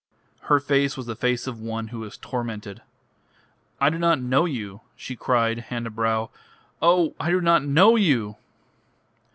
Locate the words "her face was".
0.45-1.05